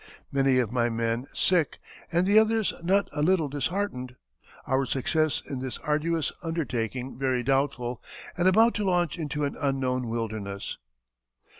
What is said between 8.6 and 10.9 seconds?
to launch into an unknown wilderness."